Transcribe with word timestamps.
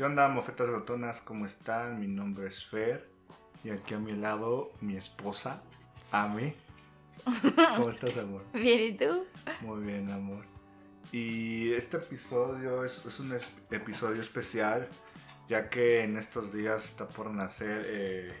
¿Qué 0.00 0.04
onda, 0.06 0.28
mofetas 0.28 0.66
glotonas? 0.66 1.20
¿Cómo 1.20 1.44
están? 1.44 2.00
Mi 2.00 2.06
nombre 2.06 2.46
es 2.46 2.64
Fer. 2.64 3.06
Y 3.62 3.68
aquí 3.68 3.92
a 3.92 3.98
mi 3.98 4.12
lado, 4.12 4.72
mi 4.80 4.96
esposa, 4.96 5.62
Ame. 6.10 6.54
¿Cómo 7.76 7.90
estás, 7.90 8.16
amor? 8.16 8.42
Bien, 8.54 8.94
¿y 8.94 8.96
tú? 8.96 9.26
Muy 9.60 9.84
bien, 9.84 10.10
amor. 10.10 10.42
Y 11.12 11.74
este 11.74 11.98
episodio 11.98 12.82
es, 12.82 13.04
es 13.04 13.20
un 13.20 13.38
episodio 13.70 14.22
especial, 14.22 14.88
ya 15.50 15.68
que 15.68 16.02
en 16.02 16.16
estos 16.16 16.50
días 16.50 16.82
está 16.86 17.06
por 17.06 17.30
nacer 17.30 17.82
eh, 17.84 18.32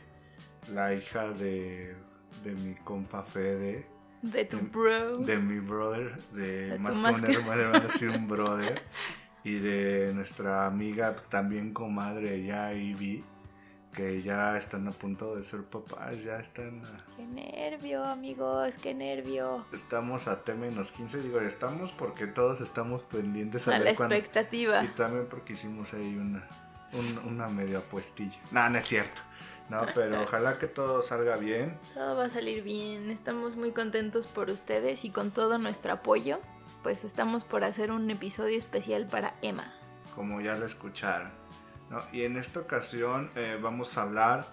la 0.72 0.94
hija 0.94 1.30
de, 1.30 1.94
de 2.42 2.52
mi 2.52 2.74
compa 2.76 3.22
Fede, 3.22 3.84
De 4.22 4.46
tu 4.46 4.56
De- 4.56 4.62
bro. 4.62 5.18
de 5.18 5.36
mi 5.36 5.58
brother, 5.60 6.16
de 6.32 6.68
De 6.70 6.78
más 6.78 6.94
que 6.94 7.00
un 7.26 7.30
hermano, 7.34 7.60
hermano, 7.60 7.88
sí, 7.90 8.06
un 8.06 8.26
brother, 8.28 8.80
y 9.44 9.54
de 9.58 10.12
nuestra 10.14 10.66
amiga, 10.66 11.16
también 11.28 11.72
comadre, 11.72 12.44
ya 12.44 12.72
Ivy, 12.74 13.24
que 13.94 14.20
ya 14.20 14.56
están 14.56 14.86
a 14.86 14.92
punto 14.92 15.34
de 15.34 15.42
ser 15.42 15.62
papás, 15.64 16.22
ya 16.22 16.38
están 16.38 16.82
a- 16.84 17.16
Qué 17.16 17.24
nervio, 17.26 18.04
amigos, 18.04 18.74
qué 18.82 18.94
nervio. 18.94 19.64
Estamos 19.72 20.28
a 20.28 20.44
T-15, 20.44 21.22
digo, 21.22 21.40
estamos 21.40 21.90
porque 21.92 22.26
todos 22.26 22.60
estamos 22.60 23.02
pendientes 23.02 23.66
a, 23.66 23.74
A 23.76 23.78
la 23.78 23.90
expectativa. 23.90 24.84
Y 24.84 24.88
también 24.88 25.26
porque 25.28 25.54
hicimos 25.54 25.92
ahí 25.94 26.16
una, 26.16 26.46
un- 26.92 27.18
una 27.32 27.48
media 27.48 27.78
apuestilla. 27.78 28.38
No, 28.52 28.68
no 28.70 28.78
es 28.78 28.84
cierto. 28.86 29.20
No, 29.70 29.86
pero 29.94 30.22
ojalá 30.24 30.58
que 30.58 30.66
todo 30.66 31.00
salga 31.02 31.36
bien. 31.36 31.76
Todo 31.94 32.16
va 32.16 32.24
a 32.26 32.30
salir 32.30 32.62
bien. 32.62 33.10
Estamos 33.10 33.56
muy 33.56 33.72
contentos 33.72 34.26
por 34.26 34.50
ustedes 34.50 35.04
y 35.04 35.10
con 35.10 35.30
todo 35.32 35.58
nuestro 35.58 35.92
apoyo. 35.94 36.38
Pues 36.82 37.04
estamos 37.04 37.44
por 37.44 37.64
hacer 37.64 37.90
un 37.90 38.10
episodio 38.10 38.56
especial 38.56 39.06
para 39.06 39.34
Emma. 39.42 39.72
como 40.14 40.40
ya 40.40 40.54
lo 40.54 40.66
escucharon. 40.66 41.30
¿no? 41.90 42.00
Y 42.12 42.22
en 42.22 42.36
esta 42.36 42.60
ocasión 42.60 43.30
eh, 43.36 43.58
vamos 43.60 43.96
a 43.98 44.02
hablar 44.02 44.46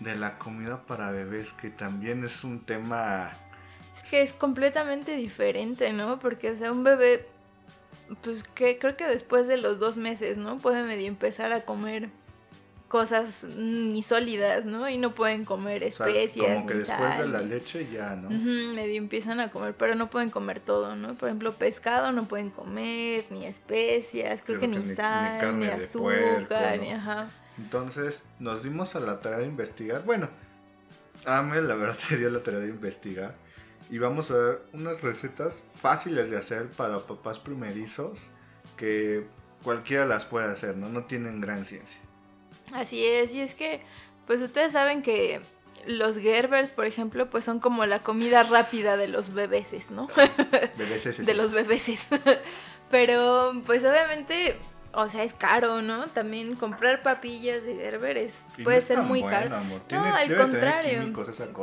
de 0.00 0.14
la 0.16 0.38
comida 0.38 0.82
para 0.86 1.10
bebés, 1.10 1.52
que 1.52 1.70
también 1.70 2.24
es 2.24 2.42
un 2.44 2.60
tema... 2.60 3.32
Es 3.94 4.10
que 4.10 4.22
es 4.22 4.32
completamente 4.32 5.14
diferente, 5.14 5.92
¿no? 5.92 6.18
Porque, 6.18 6.50
o 6.50 6.56
sea, 6.56 6.72
un 6.72 6.82
bebé, 6.82 7.28
pues 8.22 8.42
que 8.42 8.78
creo 8.78 8.96
que 8.96 9.06
después 9.06 9.46
de 9.46 9.56
los 9.56 9.78
dos 9.78 9.96
meses, 9.96 10.36
¿no? 10.36 10.58
Puede 10.58 10.82
medio 10.82 11.06
empezar 11.06 11.52
a 11.52 11.60
comer 11.60 12.08
cosas 12.88 13.42
ni 13.44 14.02
sólidas, 14.02 14.64
¿no? 14.64 14.88
Y 14.88 14.98
no 14.98 15.14
pueden 15.14 15.44
comer 15.44 15.82
o 15.84 15.90
sea, 15.90 16.06
especias. 16.06 16.46
como 16.54 16.66
que 16.66 16.74
ni 16.74 16.80
después 16.80 17.18
de 17.18 17.26
la 17.28 17.38
ni- 17.40 17.48
leche 17.48 17.88
ya, 17.90 18.14
¿no? 18.14 18.30
Medio 18.30 18.96
empiezan 18.96 19.40
a 19.40 19.50
comer, 19.50 19.74
pero 19.76 19.94
no 19.96 20.10
pueden 20.10 20.30
comer 20.30 20.60
todo, 20.60 20.94
¿no? 20.94 21.14
Por 21.14 21.28
ejemplo, 21.28 21.52
pescado 21.52 22.12
no 22.12 22.24
pueden 22.26 22.50
comer, 22.50 23.24
ni 23.30 23.46
especias, 23.46 24.42
creo, 24.44 24.58
Creo 24.58 24.60
que, 24.60 24.66
que 24.66 24.78
ni 24.78 24.78
ni- 24.84 24.88
ni 24.90 24.94
sal, 24.96 25.58
ni, 25.58 25.66
de 25.66 25.72
azúcar, 25.72 26.46
puerco, 26.46 26.82
ni 26.82 26.90
¿no? 26.90 26.96
ajá. 26.96 27.28
Entonces 27.58 28.22
nos 28.38 28.62
dimos 28.62 28.94
a 28.96 29.00
la 29.00 29.20
tarea 29.20 29.38
de 29.40 29.46
investigar. 29.46 30.04
Bueno, 30.04 30.28
Ame 31.26 31.62
la 31.62 31.74
verdad 31.74 31.96
se 31.98 32.16
dio 32.16 32.30
la 32.30 32.40
tarea 32.42 32.60
de 32.60 32.68
investigar. 32.68 33.34
Y 33.90 33.98
vamos 33.98 34.30
a 34.30 34.34
ver 34.36 34.62
unas 34.72 35.00
recetas 35.02 35.62
fáciles 35.74 36.30
de 36.30 36.36
hacer 36.38 36.68
para 36.68 36.98
papás 36.98 37.38
primerizos 37.40 38.30
que 38.76 39.26
cualquiera 39.62 40.06
las 40.06 40.24
puede 40.24 40.46
hacer, 40.50 40.76
¿no? 40.76 40.88
No 40.88 41.04
tienen 41.04 41.40
gran 41.40 41.64
ciencia. 41.64 42.00
Así 42.72 43.04
es, 43.04 43.34
y 43.34 43.40
es 43.40 43.54
que, 43.54 43.82
pues 44.26 44.40
ustedes 44.42 44.72
saben 44.72 45.02
que 45.02 45.40
los 45.86 46.16
Gerbers, 46.16 46.70
por 46.70 46.86
ejemplo, 46.86 47.28
pues 47.28 47.44
son 47.44 47.60
como 47.60 47.84
la 47.86 48.02
comida 48.02 48.42
rápida 48.44 48.96
de 48.96 49.06
los 49.08 49.34
bebeses, 49.34 49.90
¿no? 49.90 50.08
Bebés 50.76 51.06
ese- 51.06 51.22
de 51.24 51.34
los 51.34 51.52
bebeses. 51.52 52.06
Pero, 52.90 53.52
pues 53.66 53.84
obviamente, 53.84 54.56
o 54.92 55.08
sea, 55.08 55.24
es 55.24 55.34
caro, 55.34 55.82
¿no? 55.82 56.06
También 56.06 56.54
comprar 56.56 57.02
papillas 57.02 57.62
de 57.64 57.74
Gerber 57.76 58.16
es, 58.16 58.34
no 58.58 58.64
puede 58.64 58.80
ser 58.80 58.98
muy 58.98 59.20
bueno, 59.20 59.36
caro. 59.36 59.56
amor. 59.56 59.80
No, 59.90 60.04
al 60.14 60.36
contrario. 60.36 61.12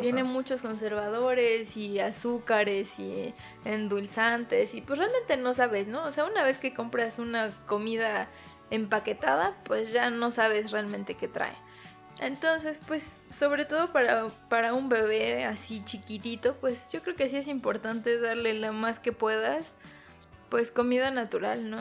Tiene 0.02 0.24
muchos 0.24 0.62
conservadores 0.62 1.76
y 1.78 2.00
azúcares 2.00 3.00
y 3.00 3.34
endulzantes 3.66 4.76
y 4.76 4.82
pues 4.82 5.00
realmente 5.00 5.38
no 5.38 5.54
sabes, 5.54 5.88
¿no? 5.88 6.04
O 6.04 6.12
sea, 6.12 6.26
una 6.26 6.44
vez 6.44 6.58
que 6.58 6.74
compras 6.74 7.18
una 7.20 7.52
comida 7.66 8.28
empaquetada, 8.72 9.56
pues 9.66 9.92
ya 9.94 10.10
no 10.10 10.32
sabes 10.32 10.72
realmente 10.72 11.16
qué 11.16 11.28
trae. 11.28 11.54
Entonces, 12.20 12.80
pues 12.88 13.18
sobre 13.34 13.66
todo 13.66 13.92
para, 13.92 14.28
para 14.50 14.74
un 14.74 14.90
bebé 14.90 15.46
así 15.46 15.84
chiquitito, 15.86 16.56
pues 16.56 16.90
yo 16.92 17.02
creo 17.02 17.16
que 17.16 17.30
sí 17.30 17.38
es 17.38 17.48
importante 17.48 18.20
darle 18.20 18.54
lo 18.54 18.74
más 18.74 19.00
que 19.00 19.12
puedas, 19.12 19.76
pues 20.50 20.72
comida 20.72 21.12
natural, 21.12 21.70
¿no? 21.70 21.80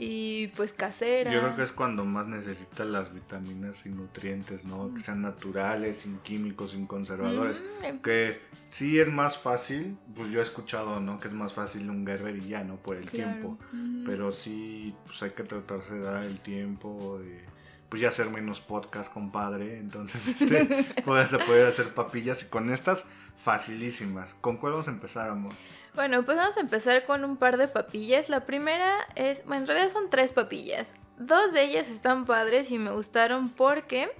Y 0.00 0.46
pues 0.48 0.72
casera. 0.72 1.32
Yo 1.32 1.40
creo 1.40 1.56
que 1.56 1.62
es 1.62 1.72
cuando 1.72 2.04
más 2.04 2.28
necesita 2.28 2.84
las 2.84 3.12
vitaminas 3.12 3.84
y 3.84 3.88
nutrientes, 3.88 4.64
¿no? 4.64 4.94
Que 4.94 5.00
sean 5.00 5.22
naturales, 5.22 5.96
sin 5.98 6.18
químicos, 6.18 6.70
sin 6.70 6.86
conservadores. 6.86 7.60
Mm, 7.82 7.98
Que 7.98 8.40
sí 8.70 9.00
es 9.00 9.08
más 9.08 9.38
fácil, 9.38 9.98
pues 10.14 10.30
yo 10.30 10.38
he 10.38 10.42
escuchado, 10.42 11.00
¿no? 11.00 11.18
Que 11.18 11.26
es 11.26 11.34
más 11.34 11.52
fácil 11.52 11.90
un 11.90 12.06
Gerber 12.06 12.36
y 12.36 12.48
ya, 12.48 12.62
¿no? 12.62 12.76
Por 12.76 12.96
el 12.96 13.10
claro. 13.10 13.32
tiempo. 13.32 13.58
Mm. 13.72 14.04
Pero 14.06 14.30
sí, 14.30 14.94
pues 15.04 15.20
hay 15.24 15.30
que 15.30 15.42
tratarse 15.42 15.94
de 15.94 16.00
dar 16.00 16.22
el 16.22 16.38
tiempo, 16.38 17.18
de, 17.18 17.44
pues 17.88 18.00
ya 18.00 18.10
hacer 18.10 18.30
menos 18.30 18.60
podcast, 18.60 19.12
compadre. 19.12 19.78
Entonces, 19.78 20.26
este, 20.40 20.86
puedes 21.04 21.34
poder 21.34 21.66
hacer 21.66 21.88
papillas 21.88 22.44
y 22.44 22.46
con 22.46 22.70
estas 22.70 23.04
facilísimas. 23.42 24.34
¿Con 24.40 24.56
cuál 24.56 24.72
vamos 24.72 24.88
a 24.88 24.90
empezar, 24.90 25.28
amor? 25.30 25.52
Bueno, 25.94 26.24
pues 26.24 26.36
vamos 26.36 26.56
a 26.56 26.60
empezar 26.60 27.04
con 27.06 27.24
un 27.24 27.36
par 27.36 27.56
de 27.56 27.68
papillas. 27.68 28.28
La 28.28 28.44
primera 28.46 29.06
es, 29.14 29.44
bueno, 29.46 29.62
en 29.62 29.68
realidad 29.68 29.92
son 29.92 30.10
tres 30.10 30.32
papillas. 30.32 30.94
Dos 31.18 31.52
de 31.52 31.62
ellas 31.64 31.88
están 31.88 32.24
padres 32.24 32.70
y 32.70 32.78
me 32.78 32.92
gustaron 32.92 33.48
porque 33.48 34.10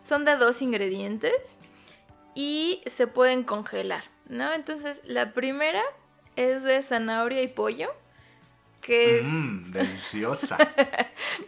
son 0.00 0.24
de 0.24 0.36
dos 0.36 0.60
ingredientes 0.60 1.60
y 2.34 2.82
se 2.86 3.06
pueden 3.06 3.44
congelar, 3.44 4.04
¿no? 4.28 4.52
Entonces, 4.52 5.02
la 5.06 5.32
primera 5.32 5.82
es 6.36 6.62
de 6.62 6.82
zanahoria 6.82 7.42
y 7.42 7.48
pollo, 7.48 7.94
que 8.80 9.20
es... 9.20 9.26
Mmm, 9.26 9.70
deliciosa. 9.72 10.58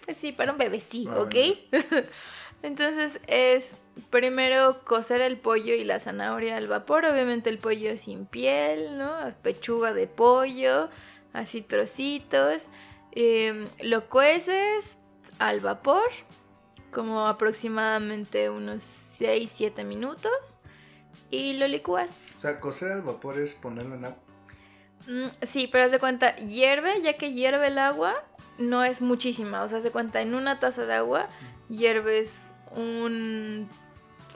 Pues 0.04 0.16
sí, 0.16 0.32
para 0.32 0.52
un 0.52 0.58
bebé 0.58 0.82
sí, 0.90 1.06
Ah, 1.08 1.20
¿ok? 1.20 1.34
Entonces 2.62 3.20
es 3.28 3.76
primero 4.10 4.84
cocer 4.84 5.20
el 5.20 5.38
pollo 5.38 5.74
y 5.74 5.84
la 5.84 6.00
zanahoria 6.00 6.56
al 6.56 6.68
vapor, 6.68 7.04
obviamente 7.04 7.50
el 7.50 7.58
pollo 7.58 7.96
sin 7.98 8.26
piel, 8.26 8.98
¿no? 8.98 9.12
Pechuga 9.42 9.92
de 9.92 10.06
pollo, 10.06 10.88
así 11.32 11.62
trocitos. 11.62 12.64
Eh, 13.12 13.66
lo 13.82 14.08
cueces 14.08 14.98
al 15.38 15.60
vapor, 15.60 16.10
como 16.90 17.26
aproximadamente 17.26 18.50
unos 18.50 18.82
6-7 19.18 19.84
minutos, 19.84 20.58
y 21.30 21.54
lo 21.54 21.66
licúas. 21.66 22.08
o 22.38 22.40
sea, 22.40 22.60
cocer 22.60 22.92
al 22.92 23.02
vapor 23.02 23.38
es 23.38 23.54
ponerlo 23.54 23.94
en 23.94 24.04
agua. 24.04 24.18
Mm, 25.08 25.26
sí, 25.46 25.68
pero 25.70 25.84
haz 25.84 25.92
de 25.92 25.98
cuenta, 25.98 26.36
hierve, 26.36 27.00
ya 27.02 27.14
que 27.14 27.32
hierve 27.32 27.68
el 27.68 27.78
agua, 27.78 28.24
no 28.58 28.84
es 28.84 29.00
muchísima. 29.00 29.62
O 29.62 29.68
sea, 29.68 29.78
haz 29.78 29.84
de 29.84 29.90
cuenta, 29.90 30.20
en 30.20 30.34
una 30.34 30.58
taza 30.58 30.84
de 30.84 30.94
agua 30.94 31.28
hierves 31.68 32.52
un, 32.74 33.65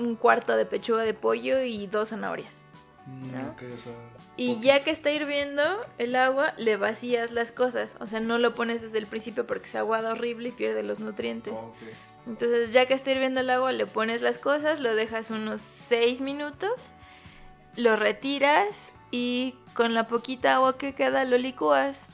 un 0.00 0.17
cuarto 0.17 0.56
de 0.56 0.67
pechuga 0.67 1.02
de 1.02 1.14
pollo 1.14 1.62
y 1.62 1.87
dos 1.87 2.11
zanahorias. 2.11 2.55
Mm, 3.06 3.32
¿No? 3.32 3.50
ok, 3.50 3.62
o 3.62 3.79
sea, 3.82 3.93
Y 4.37 4.61
ya 4.61 4.82
que 4.82 4.91
está 4.91 5.11
hirviendo 5.11 5.62
el 5.99 6.17
agua, 6.17 6.55
le 6.56 6.76
vacías 6.76 7.31
las 7.31 7.52
cosas. 7.52 7.97
O 8.00 8.06
sea, 8.06 8.20
no 8.20 8.38
lo 8.38 8.55
pones 8.55 8.82
desde 8.82 8.99
el 8.99 9.06
principio 9.06 9.47
porque 9.47 9.69
se 9.69 9.79
aguada 9.79 10.12
horrible 10.12 10.50
y 10.50 10.52
pierde 10.52 10.82
los 10.82 11.00
nutrientes. 11.00 11.55
Entonces, 12.26 12.73
ya 12.73 12.87
que 12.87 12.94
está 12.94 13.11
hirviendo 13.11 13.41
el 13.41 13.50
agua, 13.50 13.73
le 13.73 13.87
pones 13.87 14.20
las 14.20 14.38
cosas, 14.38 14.81
lo 14.81 14.94
dejas 14.94 15.31
unos 15.31 15.61
6 15.61 16.20
minutos, 16.20 16.73
lo 17.76 17.97
retiras 17.97 18.69
y 19.11 19.55
con 19.75 19.94
la 19.94 20.06
poquita 20.06 20.56
agua 20.56 20.76
que 20.79 20.94
queda 20.94 21.25
lo 21.25 21.38
licúas. 21.38 22.06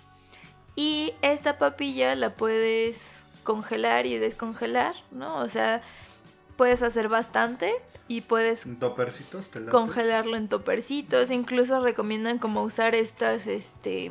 Y 0.77 1.15
esta 1.23 1.59
papilla 1.59 2.15
la 2.15 2.35
puedes 2.35 2.99
congelar 3.43 4.07
y 4.07 4.19
descongelar, 4.19 4.95
¿no? 5.11 5.37
O 5.39 5.49
sea, 5.49 5.83
puedes 6.57 6.83
hacer 6.83 7.09
bastante 7.09 7.75
y 8.09 8.21
puedes 8.23 8.67
¿En 8.67 8.79
topercitos 8.79 9.49
te 9.49 9.61
late? 9.61 9.71
congelarlo 9.73 10.37
en 10.37 10.49
topercitos. 10.49 11.31
Incluso 11.31 11.81
recomiendan 11.81 12.39
como 12.39 12.63
usar 12.63 12.95
estas, 12.95 13.47
este, 13.47 14.11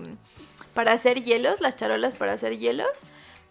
para 0.74 0.92
hacer 0.94 1.24
hielos, 1.24 1.62
las 1.62 1.76
charolas 1.76 2.14
para 2.16 2.34
hacer 2.34 2.58
hielos. 2.58 2.90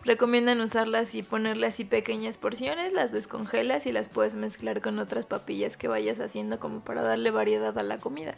Recomiendan 0.04 0.60
usarlas 0.60 1.14
y 1.14 1.22
ponerle 1.22 1.66
así 1.66 1.84
pequeñas 1.84 2.36
porciones, 2.36 2.92
las 2.92 3.10
descongelas 3.10 3.86
y 3.86 3.92
las 3.92 4.08
puedes 4.08 4.34
mezclar 4.34 4.80
con 4.82 4.98
otras 4.98 5.24
papillas 5.26 5.76
que 5.76 5.88
vayas 5.88 6.20
haciendo 6.20 6.60
como 6.60 6.80
para 6.80 7.02
darle 7.02 7.30
variedad 7.30 7.76
a 7.78 7.82
la 7.82 7.98
comida. 7.98 8.34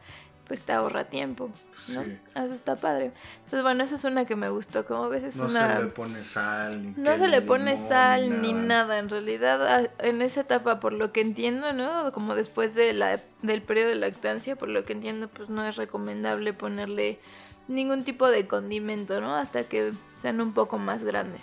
Pues 0.46 0.62
te 0.62 0.72
ahorra 0.72 1.06
tiempo, 1.06 1.50
¿no? 1.88 2.04
Sí. 2.04 2.18
Eso 2.36 2.54
está 2.54 2.76
padre. 2.76 3.10
Entonces, 3.38 3.62
bueno, 3.62 3.82
eso 3.82 3.96
es 3.96 4.04
una 4.04 4.26
que 4.26 4.36
me 4.36 4.48
gustó. 4.48 4.84
Como 4.84 5.08
ves, 5.08 5.24
es 5.24 5.36
No 5.38 5.46
una... 5.46 5.76
se 5.76 5.82
le 5.82 5.88
pone 5.88 6.22
sal, 6.22 6.84
ni 6.84 7.02
No 7.02 7.18
se 7.18 7.26
le 7.26 7.42
pone 7.42 7.72
limón, 7.72 7.88
sal 7.88 8.42
ni 8.42 8.52
nada, 8.52 9.00
en 9.00 9.08
realidad 9.08 9.90
en 9.98 10.22
esa 10.22 10.42
etapa 10.42 10.78
por 10.78 10.92
lo 10.92 11.10
que 11.10 11.20
entiendo, 11.20 11.72
¿no? 11.72 12.12
Como 12.12 12.36
después 12.36 12.76
de 12.76 12.92
la, 12.92 13.19
del 13.42 13.60
periodo 13.60 13.88
de 13.88 13.96
lactancia, 13.96 14.54
por 14.54 14.69
lo 14.69 14.84
que 14.84 14.92
entiendo, 14.92 15.26
pues 15.26 15.48
no 15.48 15.66
es 15.66 15.74
recomendable 15.74 16.52
ponerle 16.52 17.19
ningún 17.68 18.04
tipo 18.04 18.28
de 18.28 18.46
condimento, 18.46 19.20
¿no? 19.20 19.34
Hasta 19.34 19.64
que 19.64 19.92
sean 20.14 20.40
un 20.40 20.52
poco 20.52 20.78
más 20.78 21.02
grandes. 21.04 21.42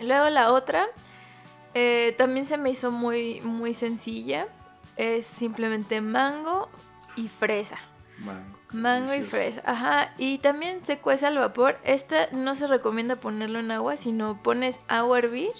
Luego 0.00 0.28
la 0.30 0.52
otra, 0.52 0.86
eh, 1.74 2.14
también 2.18 2.46
se 2.46 2.58
me 2.58 2.70
hizo 2.70 2.90
muy, 2.90 3.40
muy 3.42 3.74
sencilla, 3.74 4.48
es 4.96 5.26
simplemente 5.26 6.00
mango 6.00 6.68
y 7.16 7.28
fresa. 7.28 7.76
Mango. 8.18 8.58
Mango 8.72 9.14
y 9.14 9.20
fresa, 9.20 9.62
ajá. 9.64 10.14
Y 10.16 10.38
también 10.38 10.84
se 10.84 10.98
cuece 10.98 11.26
al 11.26 11.38
vapor. 11.38 11.78
Esta 11.84 12.28
no 12.32 12.54
se 12.54 12.66
recomienda 12.66 13.16
ponerlo 13.16 13.58
en 13.58 13.70
agua, 13.70 13.96
sino 13.96 14.42
pones 14.42 14.78
agua 14.88 15.16
a 15.16 15.18
hervir 15.20 15.52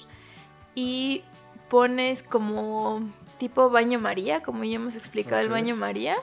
y 0.74 1.24
pones 1.68 2.22
como 2.22 3.02
tipo 3.38 3.70
baño 3.70 3.98
María, 3.98 4.42
como 4.42 4.64
ya 4.64 4.76
hemos 4.76 4.96
explicado 4.96 5.40
el 5.40 5.48
baño 5.48 5.76
María. 5.76 6.16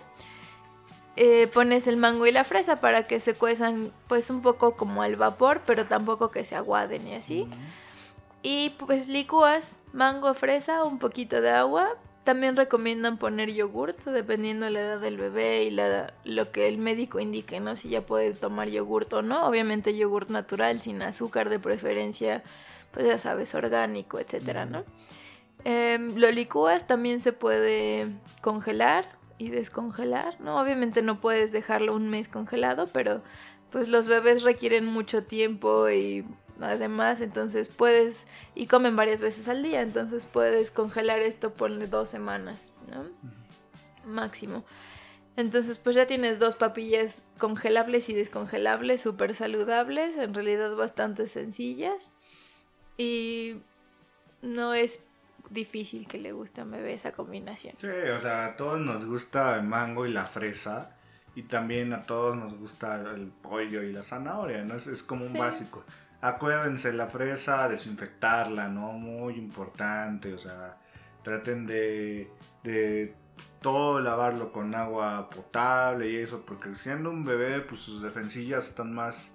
Eh, 1.15 1.47
pones 1.47 1.87
el 1.87 1.97
mango 1.97 2.27
y 2.27 2.31
la 2.31 2.43
fresa 2.43 2.79
para 2.79 3.03
que 3.03 3.19
se 3.19 3.33
cuezan 3.33 3.91
pues 4.07 4.29
un 4.29 4.41
poco 4.41 4.77
como 4.77 5.01
al 5.01 5.15
vapor, 5.15 5.61
pero 5.65 5.85
tampoco 5.85 6.31
que 6.31 6.45
se 6.45 6.55
aguaden 6.55 7.07
y 7.07 7.15
así. 7.15 7.47
Y 8.41 8.69
pues 8.71 9.07
licúas 9.07 9.79
mango, 9.91 10.33
fresa, 10.33 10.83
un 10.83 10.99
poquito 10.99 11.41
de 11.41 11.51
agua. 11.51 11.97
También 12.23 12.55
recomiendan 12.55 13.17
poner 13.17 13.51
yogurt, 13.51 14.05
dependiendo 14.05 14.65
de 14.65 14.71
la 14.71 14.79
edad 14.81 14.99
del 14.99 15.17
bebé 15.17 15.63
y 15.63 15.71
la, 15.71 16.13
lo 16.23 16.51
que 16.51 16.67
el 16.67 16.77
médico 16.77 17.19
indique, 17.19 17.59
¿no? 17.59 17.75
Si 17.75 17.89
ya 17.89 18.01
puede 18.01 18.33
tomar 18.33 18.69
yogurt 18.69 19.11
o 19.13 19.21
no. 19.21 19.45
Obviamente 19.47 19.97
yogurt 19.97 20.29
natural, 20.29 20.81
sin 20.81 21.01
azúcar 21.01 21.49
de 21.49 21.59
preferencia, 21.59 22.43
pues 22.91 23.07
ya 23.07 23.17
sabes, 23.17 23.55
orgánico, 23.55 24.19
etcétera, 24.19 24.65
¿no? 24.65 24.83
Em, 25.65 26.15
lo 26.15 26.31
licúas, 26.31 26.87
también 26.87 27.19
se 27.19 27.33
puede 27.33 28.07
congelar 28.41 29.05
y 29.39 29.49
descongelar, 29.49 30.39
¿no? 30.39 30.61
Obviamente 30.61 31.01
no 31.01 31.19
puedes 31.19 31.51
dejarlo 31.51 31.95
un 31.95 32.09
mes 32.09 32.27
congelado, 32.27 32.85
pero 32.93 33.23
pues 33.71 33.87
los 33.87 34.07
bebés 34.07 34.43
requieren 34.43 34.85
mucho 34.85 35.23
tiempo 35.23 35.89
y 35.89 36.25
además 36.61 37.21
entonces 37.21 37.69
puedes 37.69 38.27
y 38.53 38.67
comen 38.67 38.95
varias 38.95 39.21
veces 39.21 39.47
al 39.47 39.63
día, 39.63 39.81
entonces 39.81 40.25
puedes 40.25 40.71
congelar 40.71 41.21
esto 41.21 41.53
por 41.53 41.89
dos 41.89 42.09
semanas, 42.09 42.73
¿no? 42.91 43.05
Máximo. 44.05 44.65
Entonces 45.37 45.77
pues 45.77 45.95
ya 45.95 46.05
tienes 46.05 46.37
dos 46.39 46.55
papillas 46.55 47.15
congelables 47.37 48.09
y 48.09 48.13
descongelables, 48.13 49.01
súper 49.01 49.35
saludables, 49.35 50.17
en 50.17 50.33
realidad 50.33 50.75
bastante 50.75 51.29
sencillas 51.29 52.11
y 52.97 53.61
no 54.41 54.73
es 54.73 55.05
difícil 55.49 56.07
que 56.07 56.17
le 56.17 56.31
guste 56.31 56.61
a 56.61 56.63
un 56.63 56.71
bebé 56.71 56.93
esa 56.93 57.11
combinación. 57.11 57.75
Sí, 57.79 57.87
o 57.87 58.17
sea, 58.17 58.45
a 58.45 58.55
todos 58.55 58.79
nos 58.79 59.05
gusta 59.05 59.55
el 59.55 59.63
mango 59.63 60.05
y 60.05 60.11
la 60.11 60.25
fresa. 60.25 60.95
Y 61.35 61.43
también 61.43 61.93
a 61.93 62.01
todos 62.01 62.35
nos 62.35 62.55
gusta 62.57 62.95
el 63.13 63.27
pollo 63.27 63.83
y 63.83 63.93
la 63.93 64.01
zanahoria, 64.03 64.63
¿no? 64.65 64.75
Es, 64.75 64.87
es 64.87 65.03
como 65.03 65.25
un 65.25 65.31
Sí. 65.31 65.37
básico. 65.37 65.83
Acuérdense, 66.21 66.91
la 66.91 67.07
fresa, 67.07 67.69
desinfectarla, 67.69 68.67
¿no? 68.67 68.91
Muy 68.93 69.35
importante, 69.35 70.33
o 70.33 70.39
sea, 70.39 70.77
traten 71.23 71.65
de, 71.65 72.29
de 72.63 73.13
todo 73.61 74.01
lavarlo 74.01 74.51
con 74.51 74.73
agua 74.75 75.29
potable 75.29 76.09
y 76.09 76.17
eso, 76.17 76.43
porque 76.45 76.75
siendo 76.75 77.09
un 77.09 77.23
bebé, 77.23 77.61
pues 77.61 77.81
sus 77.81 78.01
defensillas 78.01 78.67
están 78.69 78.93
más... 78.93 79.33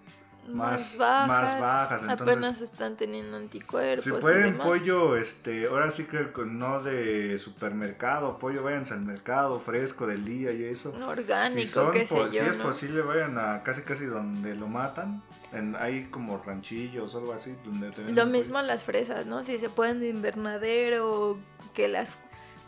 Más- 0.49 0.97
más 0.99 1.61
bajas, 1.61 2.03
entonces- 2.03 2.27
apenas 2.29 2.61
están 2.61 2.97
teniendo 2.97 3.37
anticuerpos. 3.37 4.05
Si 4.05 4.11
pueden 4.11 4.59
pollo, 4.59 5.17
este, 5.17 5.67
ahora 5.69 5.91
sí 5.91 6.05
que 6.05 6.29
no 6.47 6.83
de 6.83 7.39
supermercado, 7.39 8.39
pollo 8.39 8.63
váyanse 8.63 8.95
al 8.95 9.01
mercado 9.01 9.59
fresco 9.61 10.07
del 10.07 10.25
día 10.25 10.53
y 10.53 10.65
eso. 10.65 10.95
orgánico, 11.07 11.61
si 11.61 11.67
son, 11.67 11.93
qué 11.93 12.07
sé 12.07 12.15
yo, 12.17 12.31
si 12.31 12.39
es 12.39 12.57
¿no? 12.59 12.65
posible, 12.65 13.03
vayan 13.03 13.39
a 13.39 13.63
casi 13.63 13.83
casi 13.83 14.05
donde 14.07 14.55
lo 14.55 14.69
matan. 14.69 15.23
En, 15.53 15.77
hay 15.77 16.05
como 16.07 16.39
ranchillos 16.39 17.15
o 17.15 17.19
algo 17.19 17.33
así. 17.33 17.55
Donde 17.65 17.89
Lo 17.89 17.95
pollo. 17.95 18.27
mismo 18.27 18.61
las 18.63 18.85
fresas, 18.85 19.27
¿no? 19.27 19.45
Si 19.45 19.59
se 19.59 19.69
pueden 19.71 20.01
de 20.01 20.09
invernadero, 20.09 21.39
que 21.75 21.89
las 21.89 22.13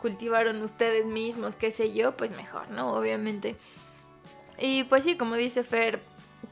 cultivaron 0.01 0.61
ustedes 0.61 1.05
mismos, 1.05 1.55
qué 1.55 1.71
sé 1.71 1.93
yo, 1.93 2.15
pues 2.17 2.35
mejor, 2.35 2.69
¿no? 2.69 2.93
Obviamente. 2.93 3.55
Y 4.59 4.83
pues 4.85 5.03
sí, 5.03 5.17
como 5.17 5.35
dice 5.35 5.63
Fer, 5.63 6.01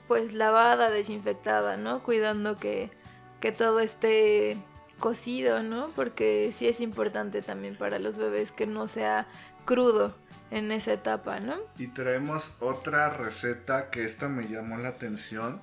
pues 0.07 0.33
lavada, 0.33 0.89
desinfectada, 0.89 1.77
¿no? 1.77 2.03
Cuidando 2.03 2.57
que, 2.57 2.91
que 3.39 3.51
todo 3.51 3.79
esté 3.79 4.57
cocido, 4.99 5.63
¿no? 5.63 5.89
Porque 5.95 6.53
sí 6.55 6.67
es 6.67 6.81
importante 6.81 7.41
también 7.41 7.77
para 7.77 7.99
los 7.99 8.17
bebés 8.17 8.51
que 8.51 8.67
no 8.67 8.87
sea 8.87 9.27
crudo 9.65 10.15
en 10.51 10.71
esa 10.71 10.93
etapa, 10.93 11.39
¿no? 11.39 11.55
Y 11.77 11.87
traemos 11.87 12.55
otra 12.59 13.09
receta 13.09 13.89
que 13.89 14.05
esta 14.05 14.29
me 14.29 14.47
llamó 14.47 14.77
la 14.77 14.89
atención. 14.89 15.61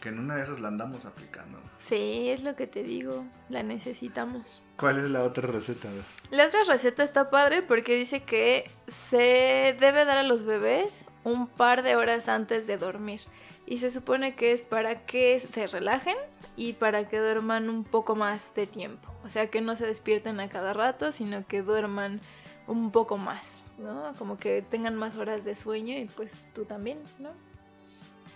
Que 0.00 0.10
en 0.10 0.20
una 0.20 0.36
de 0.36 0.42
esas 0.42 0.60
la 0.60 0.68
andamos 0.68 1.06
aplicando. 1.06 1.58
Sí, 1.80 2.28
es 2.28 2.44
lo 2.44 2.54
que 2.54 2.68
te 2.68 2.84
digo, 2.84 3.26
la 3.48 3.64
necesitamos. 3.64 4.62
¿Cuál 4.76 4.98
es 4.98 5.10
la 5.10 5.24
otra 5.24 5.48
receta? 5.48 5.88
La 6.30 6.46
otra 6.46 6.62
receta 6.62 7.02
está 7.02 7.30
padre 7.30 7.62
porque 7.62 7.96
dice 7.96 8.22
que 8.22 8.70
se 8.86 9.76
debe 9.80 10.04
dar 10.04 10.18
a 10.18 10.22
los 10.22 10.44
bebés 10.44 11.10
un 11.28 11.46
par 11.46 11.82
de 11.82 11.96
horas 11.96 12.28
antes 12.28 12.66
de 12.66 12.76
dormir. 12.76 13.20
Y 13.66 13.78
se 13.78 13.90
supone 13.90 14.34
que 14.34 14.52
es 14.52 14.62
para 14.62 15.04
que 15.06 15.38
se 15.40 15.66
relajen 15.66 16.16
y 16.56 16.72
para 16.72 17.08
que 17.08 17.18
duerman 17.18 17.68
un 17.68 17.84
poco 17.84 18.16
más 18.16 18.54
de 18.54 18.66
tiempo. 18.66 19.12
O 19.24 19.28
sea, 19.28 19.48
que 19.48 19.60
no 19.60 19.76
se 19.76 19.86
despierten 19.86 20.40
a 20.40 20.48
cada 20.48 20.72
rato, 20.72 21.12
sino 21.12 21.46
que 21.46 21.62
duerman 21.62 22.20
un 22.66 22.90
poco 22.90 23.16
más, 23.16 23.46
¿no? 23.78 24.12
Como 24.18 24.38
que 24.38 24.62
tengan 24.62 24.96
más 24.96 25.16
horas 25.16 25.44
de 25.44 25.54
sueño 25.54 25.96
y 25.96 26.06
pues 26.06 26.32
tú 26.54 26.64
también, 26.64 26.98
¿no? 27.18 27.30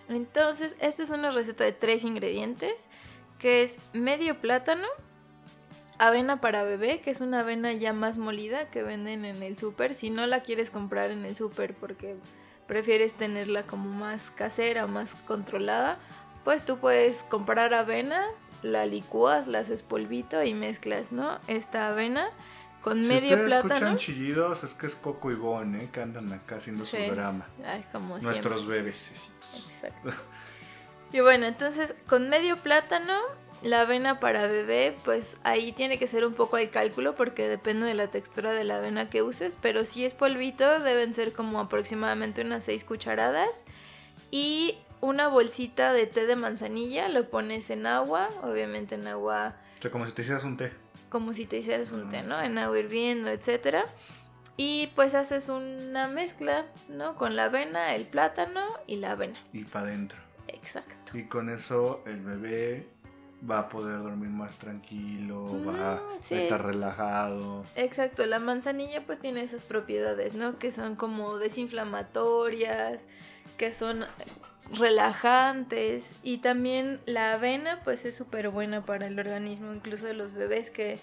Entonces, 0.09 0.77
esta 0.81 1.03
es 1.03 1.11
una 1.11 1.31
receta 1.31 1.65
de 1.65 1.73
tres 1.73 2.05
ingredientes, 2.05 2.89
que 3.39 3.63
es 3.63 3.79
medio 3.93 4.41
plátano, 4.41 4.87
avena 5.99 6.41
para 6.41 6.63
bebé, 6.65 7.01
que 7.01 7.11
es 7.11 7.21
una 7.21 7.41
avena 7.41 7.73
ya 7.73 7.93
más 7.93 8.19
molida 8.19 8.71
que 8.71 8.83
venden 8.83 9.25
en 9.25 9.43
el 9.43 9.57
súper. 9.57 9.95
Si 9.95 10.11
no 10.11 10.27
la 10.27 10.43
quieres 10.43 10.71
comprar 10.71 11.11
en 11.11 11.25
el 11.25 11.37
súper 11.37 11.75
porque 11.75 12.17
prefieres 12.73 13.13
tenerla 13.13 13.65
como 13.65 13.91
más 13.91 14.31
casera, 14.31 14.87
más 14.87 15.15
controlada, 15.27 15.99
pues 16.43 16.65
tú 16.65 16.79
puedes 16.79 17.23
comprar 17.25 17.75
avena, 17.75 18.25
la 18.63 18.87
licúas, 18.87 19.47
la 19.47 19.59
haces 19.59 19.83
polvito 19.83 20.43
y 20.43 20.55
mezclas, 20.55 21.13
¿no? 21.13 21.39
Esta 21.49 21.89
avena 21.89 22.31
con 22.81 23.03
Si 23.03 23.09
medio 23.09 23.35
ustedes 23.37 23.45
plátano. 23.45 23.75
escuchan 23.75 23.97
chillidos, 23.99 24.65
es 24.65 24.73
que 24.73 24.87
es 24.87 24.95
Coco 24.95 25.31
y 25.31 25.35
Bon, 25.35 25.75
¿eh? 25.75 25.91
Que 25.93 26.01
andan 26.01 26.33
acá 26.33 26.57
haciendo 26.57 26.87
Sí. 26.87 26.97
su 27.09 27.15
drama. 27.15 27.47
Ay, 27.63 27.85
como 27.93 28.17
Nuestros 28.19 28.63
sí. 28.97 29.31
Exacto. 29.71 30.09
Y 31.13 31.21
bueno, 31.21 31.45
entonces 31.45 31.95
con 32.09 32.31
medio 32.31 32.57
plátano, 32.57 33.19
la 33.63 33.83
avena 33.83 34.21
para 34.21 34.47
bebé, 34.47 34.97
pues 35.05 35.37
ahí 35.45 35.73
tiene 35.73 35.99
que 35.99 36.07
ser 36.09 36.27
un 36.27 36.35
poco 36.35 36.59
el 36.59 36.71
cálculo 36.71 37.15
porque 37.15 37.49
depende 37.49 37.87
de 37.87 37.95
la 37.95 38.09
textura 38.09 38.53
de 38.53 38.65
la 38.65 38.79
avena 38.79 39.09
que 39.09 39.23
uses, 39.23 39.57
pero 39.61 39.85
si 39.85 40.05
es 40.05 40.15
polvito 40.15 40.81
deben 40.81 41.15
ser 41.15 41.33
como 41.33 41.61
aproximadamente 41.61 42.43
unas 42.43 42.65
6 42.65 42.85
cucharadas 42.85 43.65
y 44.31 44.77
una 45.01 45.29
bolsita 45.29 45.93
de 45.93 46.07
té 46.07 46.27
de 46.27 46.37
manzanilla, 46.37 47.09
lo 47.09 47.29
pones 47.29 47.71
en 47.71 47.87
agua, 47.87 48.29
obviamente 48.43 48.95
en 48.95 49.07
agua 49.07 49.57
O 49.79 49.83
sea, 49.83 49.91
como 49.91 50.07
si 50.07 50.13
te 50.13 50.23
hicieras 50.23 50.45
un 50.45 50.57
té. 50.57 50.73
como 51.09 51.33
si 51.33 51.47
te 51.47 51.59
hicieras 51.59 51.93
un 51.93 52.09
té, 52.11 52.23
¿no? 52.23 52.41
En 52.41 52.59
agua 52.59 52.79
hirviendo, 52.79 53.29
etcétera. 53.31 53.85
Y 54.57 54.89
pues 54.95 55.15
haces 55.15 55.49
una 55.49 56.09
mezcla, 56.09 56.67
¿no? 56.89 57.17
Con 57.17 57.37
la 57.37 57.45
avena, 57.45 57.95
el 57.95 58.05
plátano 58.05 58.67
y 58.87 58.97
la 58.97 59.13
avena. 59.13 59.41
Y 59.53 59.65
para 59.65 59.87
adentro. 59.87 60.19
Exacto. 60.47 61.17
Y 61.17 61.25
con 61.25 61.49
eso 61.49 62.03
el 62.07 62.21
bebé 62.21 62.87
va 63.49 63.59
a 63.61 63.69
poder 63.69 63.99
dormir 63.99 64.29
más 64.31 64.57
tranquilo, 64.59 65.47
va 65.67 65.73
Mm, 65.73 65.77
a 66.19 66.23
sí. 66.23 66.35
estar 66.37 66.65
relajado. 66.65 67.65
Exacto, 67.77 68.25
la 68.27 68.39
manzanilla 68.39 69.01
pues 69.05 69.19
tiene 69.19 69.43
esas 69.43 69.65
propiedades, 69.65 70.35
¿no? 70.35 70.59
Que 70.59 70.71
son 70.71 70.95
como 70.97 71.39
desinflamatorias, 71.39 73.09
que 73.59 73.73
son 73.73 74.05
relajantes 74.73 76.15
y 76.23 76.39
también 76.39 77.01
la 77.07 77.35
avena 77.35 77.81
pues 77.85 78.05
es 78.05 78.15
súper 78.15 78.49
buena 78.51 78.85
para 78.85 79.07
el 79.07 79.19
organismo, 79.19 79.73
incluso 79.75 80.07
de 80.07 80.15
los 80.15 80.35
bebés 80.35 80.71
que 80.71 80.99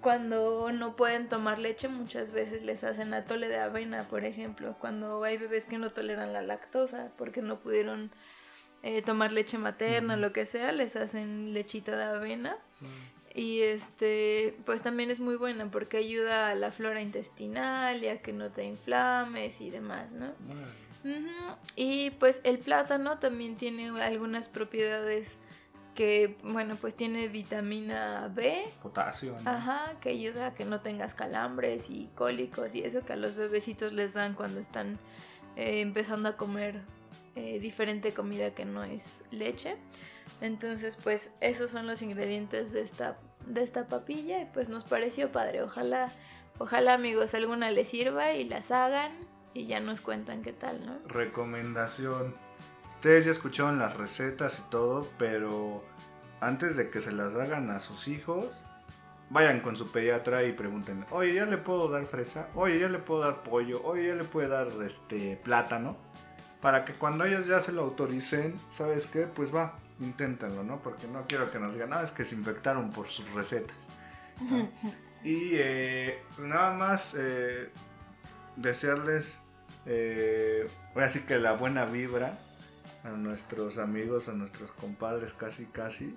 cuando 0.00 0.72
no 0.72 0.96
pueden 0.96 1.28
tomar 1.28 1.60
leche 1.60 1.86
muchas 1.86 2.32
veces 2.32 2.62
les 2.62 2.82
hacen 2.82 3.14
atole 3.14 3.48
de 3.48 3.58
avena, 3.58 4.02
por 4.02 4.24
ejemplo, 4.24 4.74
cuando 4.80 5.22
hay 5.22 5.38
bebés 5.38 5.66
que 5.66 5.78
no 5.78 5.88
toleran 5.90 6.32
la 6.32 6.42
lactosa 6.42 7.10
porque 7.16 7.40
no 7.40 7.60
pudieron 7.60 8.10
eh, 8.82 9.02
tomar 9.02 9.32
leche 9.32 9.58
materna, 9.58 10.16
lo 10.16 10.32
que 10.32 10.46
sea, 10.46 10.72
les 10.72 10.96
hacen 10.96 11.54
lechita 11.54 11.96
de 11.96 12.04
avena. 12.04 12.56
Y 13.34 13.60
este, 13.60 14.56
pues 14.66 14.82
también 14.82 15.10
es 15.10 15.20
muy 15.20 15.36
buena 15.36 15.70
porque 15.70 15.96
ayuda 15.96 16.50
a 16.50 16.54
la 16.54 16.70
flora 16.70 17.00
intestinal 17.00 18.02
y 18.02 18.08
a 18.08 18.20
que 18.20 18.32
no 18.32 18.50
te 18.50 18.64
inflames 18.64 19.60
y 19.60 19.70
demás, 19.70 20.10
¿no? 20.10 20.32
Y 21.74 22.10
pues 22.10 22.40
el 22.44 22.58
plátano 22.58 23.18
también 23.18 23.56
tiene 23.56 23.88
algunas 24.02 24.48
propiedades 24.48 25.38
que, 25.94 26.36
bueno, 26.42 26.76
pues 26.76 26.94
tiene 26.94 27.28
vitamina 27.28 28.30
B, 28.34 28.64
Potasio, 28.82 29.36
¿no? 29.42 29.50
ajá, 29.50 29.94
que 30.00 30.10
ayuda 30.10 30.48
a 30.48 30.54
que 30.54 30.64
no 30.64 30.80
tengas 30.80 31.14
calambres 31.14 31.90
y 31.90 32.08
cólicos 32.14 32.74
y 32.74 32.82
eso 32.82 33.04
que 33.04 33.12
a 33.12 33.16
los 33.16 33.34
bebecitos 33.34 33.92
les 33.92 34.14
dan 34.14 34.34
cuando 34.34 34.60
están 34.60 34.98
eh, 35.56 35.80
empezando 35.80 36.30
a 36.30 36.36
comer 36.36 36.80
eh, 37.36 37.58
diferente 37.60 38.12
comida 38.12 38.54
que 38.54 38.64
no 38.64 38.84
es 38.84 39.22
leche. 39.30 39.76
Entonces, 40.40 40.96
pues 41.02 41.30
esos 41.40 41.70
son 41.70 41.86
los 41.86 42.02
ingredientes 42.02 42.72
de 42.72 42.82
esta, 42.82 43.18
de 43.46 43.62
esta 43.62 43.86
papilla 43.86 44.42
y 44.42 44.46
pues 44.46 44.68
nos 44.68 44.84
pareció 44.84 45.30
padre. 45.30 45.62
Ojalá, 45.62 46.10
ojalá 46.58 46.94
amigos 46.94 47.34
alguna 47.34 47.70
les 47.70 47.88
sirva 47.88 48.32
y 48.32 48.44
las 48.44 48.70
hagan 48.70 49.12
y 49.54 49.66
ya 49.66 49.80
nos 49.80 50.00
cuentan 50.00 50.42
qué 50.42 50.52
tal, 50.52 50.84
¿no? 50.84 50.98
Recomendación. 51.08 52.34
Ustedes 52.90 53.24
ya 53.24 53.30
escucharon 53.30 53.78
las 53.78 53.96
recetas 53.96 54.58
y 54.58 54.70
todo, 54.70 55.08
pero 55.18 55.84
antes 56.40 56.76
de 56.76 56.90
que 56.90 57.00
se 57.00 57.12
las 57.12 57.34
hagan 57.34 57.70
a 57.70 57.80
sus 57.80 58.08
hijos, 58.08 58.46
vayan 59.30 59.60
con 59.60 59.76
su 59.76 59.90
pediatra 59.90 60.44
y 60.44 60.52
pregunten, 60.52 61.06
oye, 61.10 61.34
¿ya 61.34 61.46
le 61.46 61.56
puedo 61.56 61.88
dar 61.88 62.04
fresa? 62.06 62.48
Oye, 62.54 62.78
¿ya 62.78 62.88
le 62.88 62.98
puedo 62.98 63.20
dar 63.20 63.42
pollo? 63.42 63.82
Oye, 63.84 64.08
¿ya 64.08 64.14
le 64.14 64.24
puedo 64.24 64.48
dar 64.48 64.68
este 64.84 65.36
plátano? 65.36 65.96
Para 66.62 66.84
que 66.86 66.94
cuando 66.94 67.24
ellos 67.24 67.46
ya 67.46 67.60
se 67.60 67.72
lo 67.72 67.82
autoricen, 67.82 68.54
¿sabes 68.78 69.06
qué? 69.06 69.22
Pues 69.26 69.54
va, 69.54 69.78
inténtenlo, 70.00 70.62
¿no? 70.62 70.80
Porque 70.80 71.06
no 71.08 71.24
quiero 71.26 71.50
que 71.50 71.58
nos 71.58 71.74
digan, 71.74 71.90
no, 71.90 72.00
es 72.00 72.12
que 72.12 72.24
se 72.24 72.34
infectaron 72.36 72.90
por 72.90 73.08
sus 73.08 73.30
recetas. 73.32 73.76
¿no? 74.48 74.70
Y 75.24 75.50
eh, 75.54 76.22
nada 76.38 76.72
más 76.72 77.14
eh, 77.18 77.68
desearles, 78.56 79.38
eh, 79.86 80.68
que 81.26 81.38
la 81.38 81.52
buena 81.52 81.84
vibra 81.84 82.38
a 83.04 83.10
nuestros 83.10 83.78
amigos, 83.78 84.28
a 84.28 84.32
nuestros 84.32 84.70
compadres 84.72 85.34
casi 85.34 85.66
casi. 85.66 86.16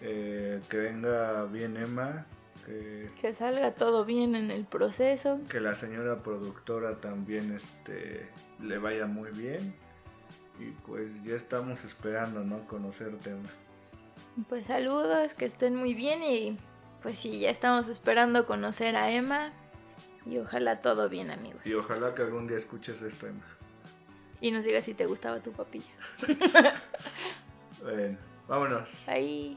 eh, 0.00 0.60
que 0.68 0.76
venga 0.76 1.44
bien 1.46 1.76
Emma, 1.76 2.26
que, 2.66 3.08
Que 3.20 3.34
salga 3.34 3.72
todo 3.72 4.04
bien 4.04 4.34
en 4.34 4.50
el 4.50 4.64
proceso. 4.64 5.40
que 5.48 5.60
la 5.60 5.74
señora 5.74 6.22
productora 6.22 7.00
también 7.00 7.52
este, 7.54 8.28
le 8.60 8.78
vaya 8.78 9.06
muy 9.06 9.30
bien. 9.30 9.74
Y 10.58 10.70
pues 10.86 11.22
ya 11.24 11.36
estamos 11.36 11.84
esperando, 11.84 12.44
¿no? 12.44 12.66
Conocerte, 12.66 13.30
Emma. 13.30 13.48
Pues 14.48 14.66
saludos, 14.66 15.32
que 15.34 15.46
estén 15.46 15.74
muy 15.74 15.94
bien 15.94 16.22
y 16.22 16.58
pues 17.02 17.18
sí, 17.18 17.40
ya 17.40 17.48
estamos 17.50 17.88
esperando 17.88 18.44
conocer 18.46 18.94
a 18.94 19.10
Emma 19.10 19.52
y 20.26 20.36
ojalá 20.36 20.82
todo 20.82 21.08
bien 21.08 21.30
amigos. 21.30 21.66
Y 21.66 21.72
ojalá 21.72 22.14
que 22.14 22.20
algún 22.22 22.46
día 22.46 22.58
escuches 22.58 23.00
esto, 23.00 23.26
Emma. 23.26 23.46
Y 24.42 24.50
nos 24.52 24.64
digas 24.64 24.84
si 24.84 24.92
te 24.94 25.06
gustaba 25.06 25.40
tu 25.40 25.52
papilla. 25.52 25.92
Bueno, 27.82 28.18
vámonos. 28.46 28.92
Ahí. 29.08 29.56